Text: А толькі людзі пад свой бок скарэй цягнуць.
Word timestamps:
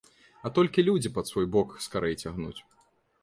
А 0.47 0.51
толькі 0.59 0.85
людзі 0.87 1.11
пад 1.17 1.29
свой 1.31 1.47
бок 1.55 1.75
скарэй 1.87 2.17
цягнуць. 2.23 2.57